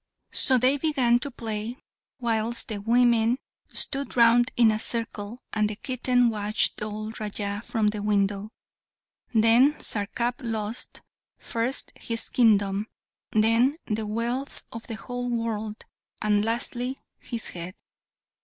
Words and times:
So 0.31 0.57
they 0.57 0.77
began 0.77 1.19
to 1.19 1.29
play, 1.29 1.77
whilst 2.19 2.69
the 2.69 2.79
women 2.81 3.37
stood 3.67 4.17
round 4.17 4.49
in 4.57 4.71
a 4.71 4.79
circle, 4.79 5.43
and 5.53 5.69
the 5.69 5.75
kitten 5.75 6.31
watched 6.31 6.77
Dhol 6.77 7.11
Raja 7.19 7.61
from 7.63 7.89
the 7.89 8.01
window. 8.01 8.49
Then 9.31 9.75
Sarkap 9.79 10.41
lost, 10.41 11.01
first 11.37 11.91
his 11.95 12.29
kingdom, 12.29 12.87
then 13.31 13.75
the 13.85 14.07
wealth 14.07 14.63
of 14.71 14.87
the 14.87 14.95
whole 14.95 15.29
world, 15.29 15.85
and 16.19 16.43
lastly 16.43 16.99
his 17.19 17.49
head. 17.49 17.75